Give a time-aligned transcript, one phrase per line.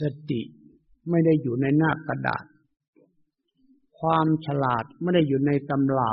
[0.00, 0.40] สติ
[1.10, 2.44] ไม่ได้อยู่ในหน้ากระดาษ
[3.98, 6.12] ความฉลาดไม่ได้อยู่ในตำรา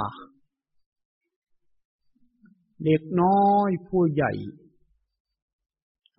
[2.84, 4.32] เด็กน้อยผู้ใหญ่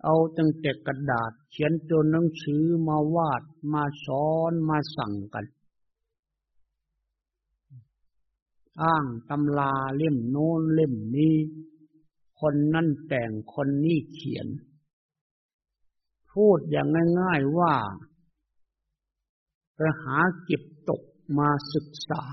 [0.03, 3.41] เอาตั้งแต่กระดาษ เขียนตัวหนังสือมาวาด
[3.73, 5.45] มาสอนมาสั่งกัน
[8.81, 11.35] อ้างตำลาเล่มโน้นเล่มนี้
[12.39, 14.47] คนนั่นแต่งคนนี้เขียน
[16.37, 16.87] พูดอย่าง
[17.19, 17.73] ง่ายๆว่า
[19.75, 21.01] ไปหาเก็บตก
[21.37, 22.23] มาศึกษา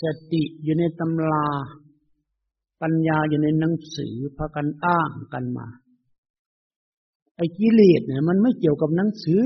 [0.00, 1.46] สติอยู่ในตำรา
[2.82, 5.66] ปัญญาอยู่ในหนังสือพากันอ้างกันมา
[7.36, 9.44] ไอ้กิเลสเนี่ย มันไม่เกี่ยวกับหนังสือ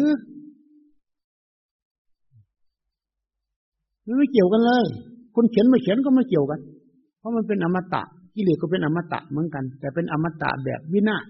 [4.07, 4.85] มันไม่เกี่ยวกันเลย
[5.35, 6.61] คนเขียนไม่เขียนก็ไม่เกี่ยวกัน
[7.19, 8.03] เพราะมันเป็นอมตะ
[8.35, 11.27] กิเลสก็เป็นอมตะเหมือนกัน แต่เป็นอมตะแบบวินาศ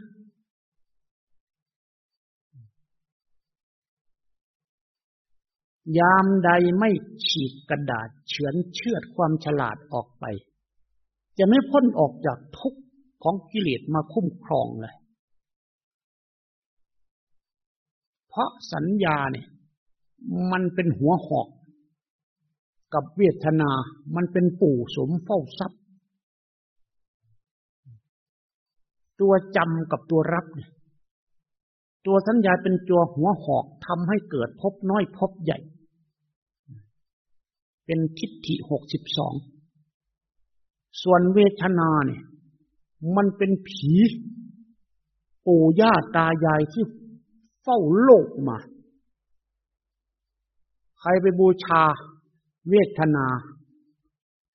[5.98, 6.90] ยามใดไม่
[7.26, 10.24] ฉีกกระดาษเฉือนเชือดความฉลาดออกไป
[11.38, 12.80] จะไม่พ้นออกจากทุกข์
[13.22, 14.94] ของกิเลสมาคุ้มครองเลย
[18.28, 19.46] เพราะสัญญาเนี่ย
[20.52, 21.48] มันเป็นหัวหอก
[22.94, 23.70] กับเวทนา
[24.16, 25.81] มันเป็นปู่สมเฝ้าทรัพย์
[29.22, 30.70] ตัวจำกับตัวรับเนี่ย
[32.06, 35.58] ตัวสัญญาเป็นตัวหัวหอกทำให้เกิดพบน้อยพบใหญ่
[37.86, 39.34] เป็นทิฏฐิหกสิบสอง
[41.02, 42.22] ส่วนเวทนาเนี่ย
[43.16, 43.92] มันเป็นผี
[45.46, 46.84] ปู่ย่าตายายที่
[47.62, 48.58] เฝ้าโลกมา
[51.00, 51.82] ใครไปบูชา
[52.70, 53.26] เวทนา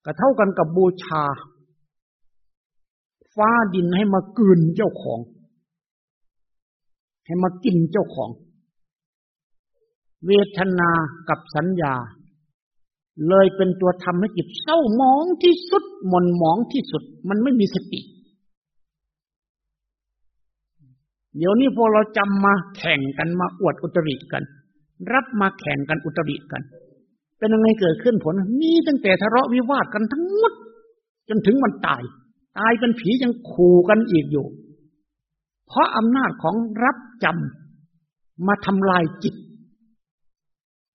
[0.06, 1.24] ก็เท่ากันกับบูชา
[3.38, 5.20] ฟ้าดินให้มากืนเจ้าของ
[7.26, 8.30] ให้มากินเจ้าของ
[10.26, 10.90] เวทนา
[11.30, 11.94] กับสัญญา
[13.30, 18.02] เลยเป็นตัวทำให้จิตเศร้าหมองที่สุดหม่นหมองที่สุด มันไม่มีสติ
[21.38, 24.44] เดี๋ยวนี้พอเราจำมาแข่งกันมาอวดอุตริกัน
[25.14, 26.62] รับมาแข่งกันอุตริกัน
[27.38, 30.54] เป็นยังไงเกิดขึ้นผลมีตั้งแต่ทะเลาะวิวาทกันทั้งหมด
[31.30, 32.02] จนถึงมันตาย
[32.58, 34.48] ตายเป็นผียังขู่กันอีกอยู่
[35.68, 39.36] เพราะอำนาจของรับจำมาทำลายจิต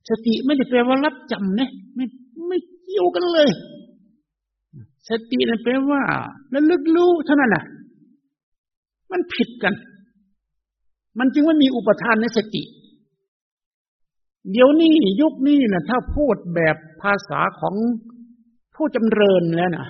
[0.09, 2.05] สติไม่ได้แปลว่ารับจำนะไม่
[2.47, 3.49] ไม่เกี่ยวกันเลย
[5.09, 6.03] สตินั่นแปลว่า
[6.55, 7.65] ระลึกรู้เท่านั้นแหละ
[9.11, 9.75] มันผิดกัน
[11.19, 12.63] มันจึงไม่มีอุปทานในสติ
[14.51, 17.75] เดี๋ยวนี้ยุคนี้นะถ้าพูดแบบภาษาของ
[18.75, 19.87] ผู้จำเริญแล้วนะ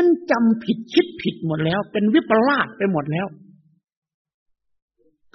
[0.00, 3.26] มันจำผิดคิดผิดหมดแล้ว เป็นวิปลาสไปหมดแล้ว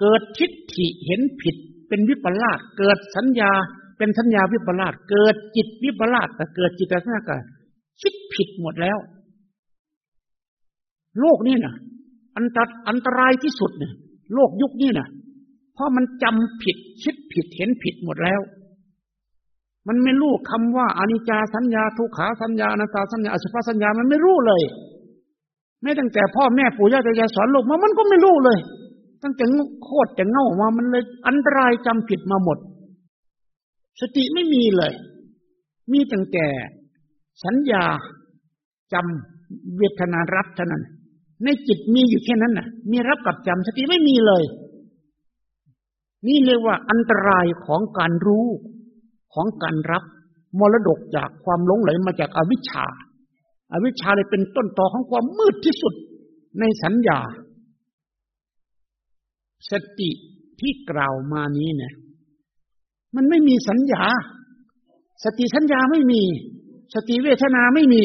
[0.00, 1.56] เกิดทิฏฐิเห็นผิด
[1.88, 3.52] เป็นวิปลาสเกิดสัญญา
[3.98, 7.38] เป็นสัญญาวิปลาสเกิดจิตวิปลาสแต่เกิดจิตสัญญา
[8.00, 8.98] คิดผิดหมดแล้ว
[11.20, 11.74] โลกนี่นะ
[12.36, 13.92] อันตรอันตรายที่สุดเนี่ย
[14.34, 15.08] โลกยุคนี้นะ
[15.74, 18.40] เพราะมันจำผิดคิดผิดเห็นผิดหมดแล้ว
[19.88, 24.62] มันไม่รู้คำว่าอนิจจาสัญญาทุกขาสัญญาอนัตตาสัญญาอสุภสัญญามันไม่รู้เลย
[25.82, 28.58] ไม่ตั้งแต่พ่อแม่ปู่ย่าตายายสอนลูกมามันก็ไม่รู้เลย
[29.22, 29.44] ตั้งแต่
[29.84, 32.58] โคตรจะเง่ามามันเลย อันตรายจำผิดมาหมด
[34.00, 34.92] สติไม่มีเลย
[35.92, 36.46] มีตั้งแต่
[37.44, 37.84] สัญญา
[38.92, 40.82] จำเวทนารับเท่านั้น
[41.44, 44.44] ในจิตมีอยู่แค่นั้นน่ะ มีรับกับจำสติไม่มีเลย
[46.26, 48.46] นี่เรียกว่าอันตรายของการรู้
[49.36, 50.02] ของการรับ
[50.58, 52.86] มรดกจากความหลงไหลมาจากอวิชชา
[53.72, 55.94] อาวิชชาเลยเป็นต้นตอของความมืดที่สุด
[56.60, 57.20] ในสัญญา
[59.70, 60.10] สติ
[60.60, 61.92] ที่กล่าวมานี้เนี่ย
[63.16, 64.02] มันไม่มีสัญญา
[65.24, 66.22] สติสัญญาไม่มี
[66.94, 68.04] สติเวทนาไม่มี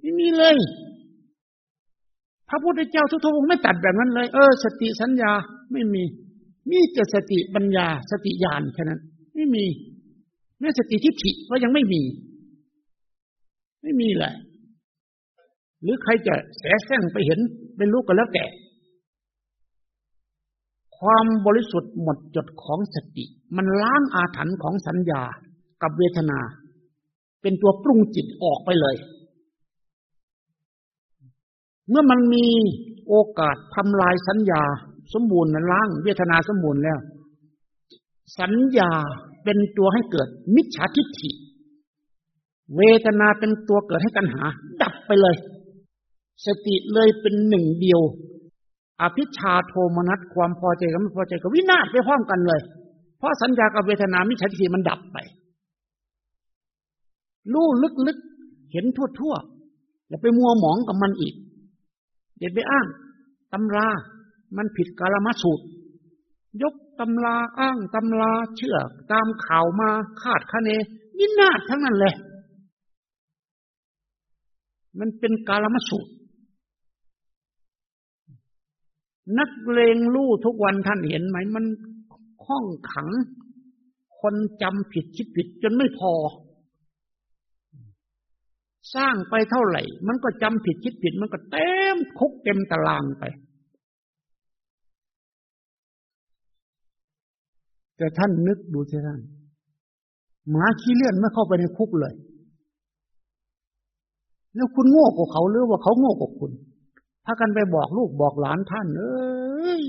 [0.00, 0.56] ไม่มีเลย
[2.48, 5.32] พระพุทธเจ้าทุกทวงไม่ตัดแบบนั้นเลย เออ สติสัญญา
[5.72, 6.02] ไม่มี
[6.70, 9.00] มีแต่สติปัญญา สติญาณแค่นั้น
[9.34, 9.64] ไม่มี
[10.60, 12.02] แม้สติทิฏฐิก็ยังไม่มี
[13.82, 14.34] ไม่มีเลย
[15.82, 17.38] หรือใครจะแสแสร้งไปเห็น
[17.76, 18.44] เป็นลูกก็แล้วแต่
[20.98, 23.24] ความบริสุทธิ์หมดจดของสติ
[23.56, 25.22] มันล้างอาถรรพ์ของสัญญา
[25.82, 26.40] กับเวทนา
[27.42, 28.96] เป็นตัวปรุงจิตออกไปเลย
[31.88, 32.46] เมื่อมันมี
[33.08, 34.62] โอกาสทำลายสัญญา
[35.12, 36.98] สมบูรณ์นั้นล้างเวทนาสมบูรณ์แล้ว
[38.38, 38.90] สัญญา
[39.44, 41.30] เป็นตัวให้เกิดมิจฉาทิฏฐิ
[42.76, 44.42] เวทนาเป็นตัวเกิดให้ตัณหา
[44.82, 45.36] ดับไปเลย
[46.46, 48.00] สติเลยเป็นหนึ่งเดียว
[49.00, 52.60] อภิชาโทมนัสความพอใจกับไม่พอใจก็วินาศไปพร้อมกันเลย
[53.18, 55.18] เพราะสัญญากับเวทนามิจฉาทิฏฐิมันดับไป
[57.52, 57.66] รู้
[58.06, 61.34] ลึกๆ เห็นทั่วๆ อย่าไปมัวหมองกับมันอีก
[62.38, 62.86] เด็ดไปอ้าง
[63.52, 63.86] ตำรา
[64.56, 65.64] มันผิดกาลมาสูตร
[66.62, 68.76] ยกตำราอ้างตำราเชื่อ
[69.12, 69.90] ตามข่าวมา
[70.22, 70.70] คาดคะเน
[71.18, 72.14] วินาศทั้งนั้นเลย
[74.98, 76.12] มันเป็นกาลมาสูตร
[79.38, 81.64] นักเลงลู่ทุกวันท่านเห็นไหม มัน
[82.44, 83.08] ข้องขัง
[84.20, 86.12] คนจำผิดคิดผิดจนไม่พอ
[88.94, 93.24] สร้างไปเท่าไหร่ มันก็จำผิดคิดผิด มันก็เต็มคุกเต็มตารางไป
[97.96, 99.20] แต่ท่านนึกดูสิท่าน
[100.50, 102.14] หมาขี้เลื่อนไม่เข้าไปในคุกเลย
[104.54, 106.52] แล้วคุณโง่กว่าเขาหรือว่าเขาโง่กว่าคุณ
[107.24, 109.82] พากันไปบอกลูกบอกหลานท่าน เอ้ย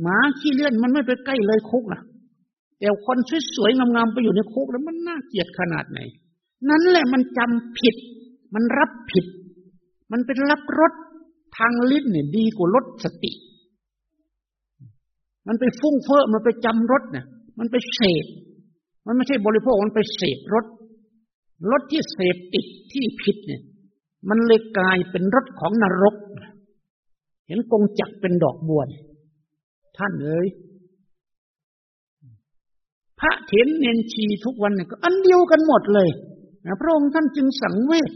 [0.00, 2.02] หมาขี้เลื่อนมันไม่ไปใกล้เลยคุกนะ
[2.78, 3.18] แต่คน
[3.54, 5.98] สวยๆงามๆไปอยู่ในคุกแล้วมันน่าเกลียดขนาดไหน
[6.68, 7.94] นั่นแหละมันจำผิด
[8.54, 9.24] มันรับผิด
[10.12, 10.92] มันเป็นรับรส
[11.56, 13.32] ทางลิ้นเนี่ยดีกว่ารสสติ
[15.46, 17.26] มันไปฟุ้งเฟ้อมันไปจำรสเนี่ย
[17.58, 18.26] มันไปเสพ
[19.06, 20.64] มันไม่ใช่บริโภคมันไปเสพรส
[21.70, 23.62] รสที่เสพติดที่ผิดเนี่ย
[24.28, 26.16] มันเลยกลายเป็นรสของนรก
[27.46, 28.82] เห็นกงจักเป็นดอกบัว
[29.96, 30.48] ท่านเอ้ย
[33.20, 36.08] พระเถนเนนชีทุกวันเนี่ยก็อันเดียวกันหมดเลย
[36.66, 38.10] นะพระองค์ท่านจึงสังเวช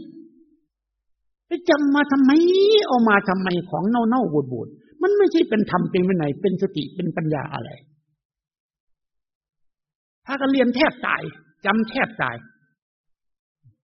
[1.47, 2.31] ไปจำมาทำไม
[2.87, 4.67] เอามาทำไมของเน่าเน่าบูดบูด
[5.05, 7.69] มันไม่ใช่เป็นธรรมเป็นวินัยเป็นสติเป็นปัญญาอะไร
[10.25, 11.21] ถ้าก็เรียนแทบตาย
[11.65, 12.35] จำแทบตาย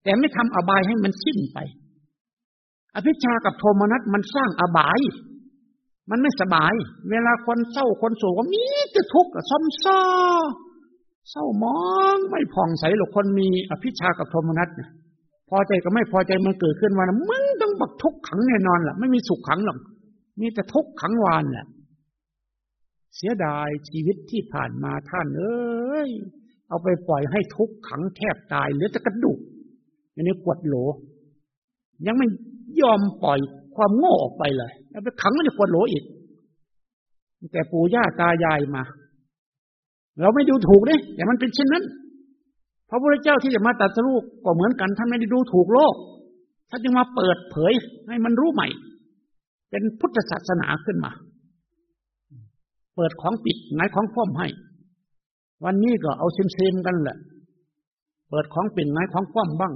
[0.03, 1.57] แต่ไม่ทำอบายให้มันสิ้นไป
[2.95, 5.00] อภิชากับโทมนัสมันสร้างอบาย
[6.09, 6.73] มันไม่สบาย
[7.09, 10.01] เวลาคนเศร้าคนโศกมีแต่ทุกข์ซ้ำซ้อ
[11.29, 11.79] เศร้ามอ
[12.15, 14.89] งไม่ผ่องใสหรอกคนมีอภิชากับโทมนัสเนี่ย
[15.50, 19.77] พอใจก็ไม่พอใจมันเกิดขึ้นวันมึงต้องบักทุกขังแน่นอนแหละไม่มีสุขขังหรอก
[20.39, 21.68] มีแต่ทุกขังวานแหละ
[23.16, 26.10] เสียดายชีวิตที่ผ่านมาท่านเอ้ย
[26.68, 29.39] เอาไปปล่อยให้ทุกขังแทบตายเหลือแต่กระดูก
[30.13, 30.75] อันนี้ปวดโหล
[32.07, 32.28] ยังไม่
[32.81, 33.39] ยอมปล่อย
[33.75, 36.04] ความโง่ออกไปเลยแล้วไปขังไว้ในปวดโหลอีก
[37.51, 38.83] แต่ปู่ย่าตายายมา
[40.22, 41.83] เราไม่ดูถูกเลยแต่มันเป็นเช่นนั้น
[42.89, 45.95] พระพุทธเจ้าที่จะมาตัดสู้ก็เหมือนกันท่านไม่ได้ดูถูกโลก
[46.69, 47.74] ท่านจึงมาเปิดเผย
[48.07, 48.68] ให้มันรู้ใหม่
[49.71, 51.12] เป็นพุทธศาสนาขึ้นมา
[52.95, 54.47] เปิดของปิดไงของฟ้อมให้
[55.65, 57.18] วันนี้ก็เอาเซมๆกันแหละ
[58.29, 59.73] เปิดของปิดไงของฟ้อมบ้าง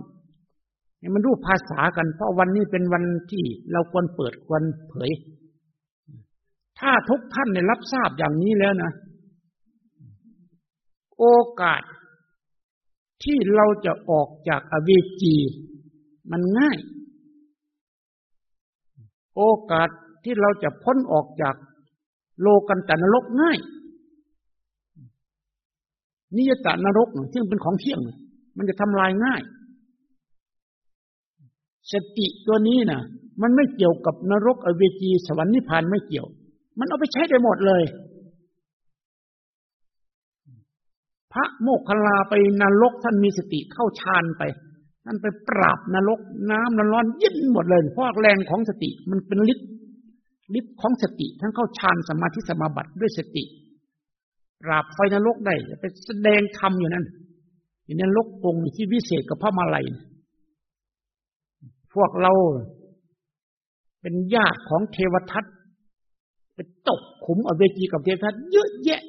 [0.99, 5.11] ให้มันรู้ภาษากัน เพราะวันนี้เป็นวันที่เราควรเปิดควรเผย
[6.79, 8.91] ถ้าทุกท่านได้รับทราบอย่างนี้แล้วนะ
[11.19, 11.25] โอ
[11.61, 11.81] กาส
[13.23, 14.89] ที่เราจะออกจากอเว
[15.21, 15.35] จี
[16.31, 16.77] มันง่าย
[19.35, 19.89] โอกาส
[20.23, 21.55] ที่เราจะพ้นออกจาก
[22.41, 23.57] โลกันตนรกง่าย
[26.37, 27.99] นิยตานรกซึ่งเป็นของเที่ยง
[28.57, 29.41] มันจะทำลายง่าย
[31.91, 33.01] สติตัวนี้นะ
[33.41, 36.27] มันไม่เกี่ยวกับนรกอเวจีสวรรค์นิพพานไม่เกี่ยว
[36.79, 37.83] มันเอาไปใช้ได้หมดเลย
[41.33, 44.43] พระโมกขลาไปนรกท่านมีสติเข้าฌานไป
[45.05, 46.19] ท่านไปปราบนรก
[46.51, 49.69] น้ำร้อนยิ่นหมดเลยเพราะแรงของสติมันเป็นฤทธิ์
[50.59, 53.43] ฤทธิ์ของสติทั้งเข้าฌานสมาธิสมาบัติด้วยสติ
[54.63, 57.05] ปราบไฟนรกได้ไปแสดงธรรมอยู่นั่น
[57.85, 59.85] อยู่ในนรกองที่วิเศษกับพระมาลัย
[61.93, 62.31] พวกเรา
[64.01, 65.43] เป็นญาติของเทวทัต
[66.55, 69.01] ไปตกขุมอเวจีกับเทวทัตเยอะแยะ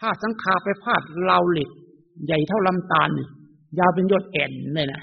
[0.00, 1.70] ผ้าสังขาไปพาดราวเหล็ก
[2.24, 3.30] ใหญ่เท่าลำตาลนี่ย
[3.78, 5.02] ยาวเป็นยอดแอนเลยนะ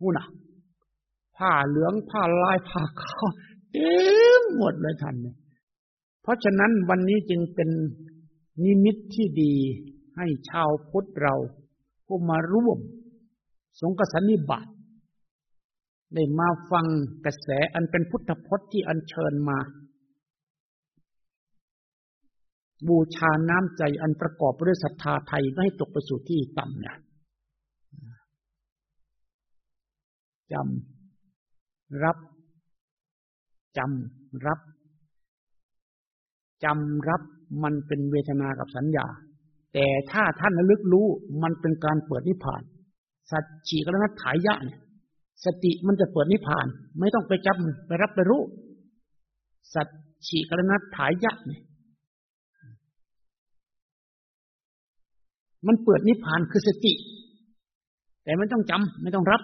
[0.00, 0.26] พูดนะ
[1.36, 3.26] ผ้าเหลืองผ้าลายผ้าขาว
[3.72, 3.90] เต็
[4.40, 5.36] มหมดเลยท่านเนี่ย
[6.22, 7.70] เพราะฉะนั้นวันนี้จึงเป็น
[8.64, 9.54] นิมิตที่ดี
[10.16, 11.34] ให้ชาวพุทธเรา
[12.06, 12.78] ผู้มาร่วม
[13.80, 14.66] สงกสันนิบาต
[16.14, 16.86] ได้มาฟัง
[17.24, 19.58] กระแสอันเป็นพุทธพจน์ที่อัญเชิญมา
[22.88, 26.96] บูชาน้ำใจอันประกอบด้วยศรัทธาไทยไม่ให้ตกไปสู่ที่ต่ำเนี่ย
[30.52, 32.16] จำรับ
[33.78, 34.60] จำรับ
[36.64, 37.22] จำรับ
[37.62, 39.06] มันเป็นเวทนากับสัญญา
[39.74, 41.06] แต่ถ้าท่านระลึกรู้
[41.42, 42.62] มันเป็นการเปิดนิพพาน
[43.30, 44.80] สัจฉีกรณัฐายะเนี่ย
[45.44, 46.66] สติมันจะเปิดนิพพาน
[47.00, 48.42] ไม่ต้องไปจำไปรับไปรู้
[49.74, 49.86] สัจ
[50.26, 51.62] ฉิกรณัตถายะเนี่ย
[55.66, 56.92] มันเปิดนิพพานคือสติ
[58.24, 59.42] แต่ไม่ต้องจำไม่ต้องรับ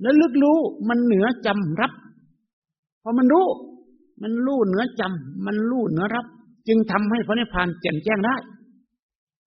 [0.00, 1.92] แล้วลึกรู้มันเหนือจำรับ
[3.02, 3.46] พอมันรู้
[4.22, 6.26] มันรู้เหนือจำมันรู้เหนือรับ
[6.68, 8.36] จึงทำให้พระนิพพานแจ่มแจ้งได้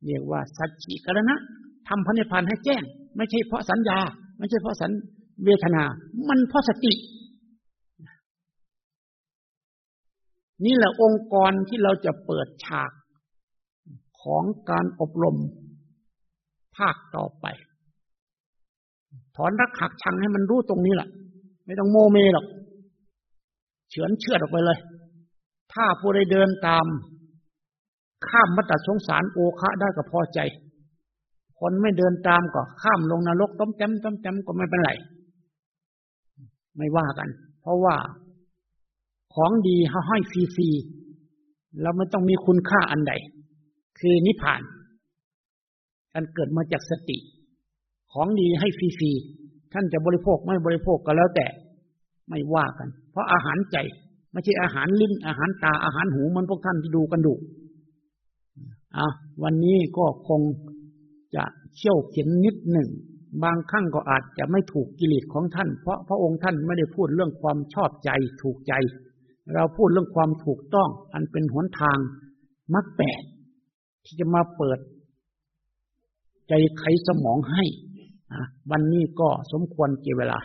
[0.05, 1.35] เรียกว่าสัจจิกรณะ
[1.87, 2.83] ทำพระนิพพานให้แจ้ง
[3.15, 3.99] ไม่ใช่เพราะสัญญา
[4.37, 4.91] ไม่ใช่เพราะสัญ
[5.45, 5.83] เวทนา
[6.29, 6.93] มันเพราะสติ
[10.65, 12.91] นี่แหละองค์กรที่เราจะเปิดฉาก
[14.21, 15.37] ของการอบรม
[16.77, 17.45] ภาคต่อไป
[19.35, 21.09] ถอนรักหักชังให้มันรู้ตรงนี้แหละ
[21.65, 22.45] ไม่ต้องโมเมหรอก
[23.89, 24.77] เฉือนเชื่อออกไปเลย
[25.73, 26.85] ถ้าผู้ใดเดินตาม
[28.27, 30.39] ข้ามมัตตสงสารโอคะได้ก็พอใจ
[31.59, 34.91] คนไม่เดินตามก็ข้ามลงนรกต้มแจมต้มแจมก็ไม่เป็นไร
[36.75, 37.29] ไม่ว่ากัน
[37.61, 37.95] เพราะว่า
[39.33, 43.13] ของดีเขาให้ฟรีๆแล้วไม่ต้องมีคุณค่าอันใด
[43.99, 44.61] คือนิพพาน
[46.11, 47.17] ท่านเกิดมาจากสติ
[48.13, 51.47] ของดีให้ฟรีๆท่านจะบริโภคไม่บริโภคก็แล้วแต่
[52.27, 53.77] ไม่ว่ากัน เพราะอาหารใจ
[54.31, 57.33] ไม่ใช่อาหารลิ้น อาหารตาอาหารหูมันพวกท่านที่ดูกันดู
[58.97, 59.07] อะ
[59.43, 60.41] วันนี้ก็คง
[61.35, 61.43] จะ
[61.75, 62.89] เชี่ยวเข็นนิดหนึ่ง
[63.43, 68.09] บางครั้งก็อาจจะไม่ถูกกิเลสของท่าน เพราะพระองค์ท่านไม่ได้พูดเรื่องความชอบใจ
[68.41, 68.73] ถูกใจ
[69.55, 71.97] เราพูดเรื่องความถูกต้อง อันเป็นหนทาง
[72.73, 73.21] มรรคแปด
[74.05, 74.79] ที่จะมาเปิด
[76.49, 77.63] ใจไขสมองให้
[78.71, 80.39] วันนี้ก็สมควรเกี่เวลา